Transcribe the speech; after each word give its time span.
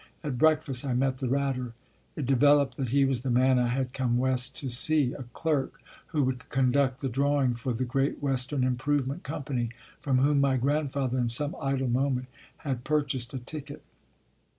At 0.23 0.39
breakfast 0.39 0.83
I 0.83 0.95
met 0.95 1.19
the 1.19 1.27
Ratter. 1.29 1.73
It 2.15 2.25
developed 2.25 2.75
that 2.77 2.89
he 2.89 3.05
was 3.05 3.21
the 3.21 3.29
man 3.29 3.59
I 3.59 3.67
had 3.67 3.93
come 3.93 4.17
West 4.17 4.57
to 4.57 4.67
see, 4.67 5.13
a 5.13 5.25
clerk 5.31 5.79
who 6.07 6.23
would 6.23 6.49
conduct 6.49 7.01
the 7.01 7.07
drawing 7.07 7.53
for 7.53 7.71
the 7.71 7.85
Great 7.85 8.19
Western 8.19 8.63
Improvement 8.63 9.21
Com 9.21 9.43
pany, 9.43 9.69
from 10.01 10.17
whom 10.17 10.41
my 10.41 10.57
grandfather 10.57 11.19
in 11.19 11.29
some 11.29 11.55
idle 11.61 11.87
moment 11.87 12.25
had 12.65 12.83
purchased 12.83 13.35
a 13.35 13.37
ticket. 13.37 13.83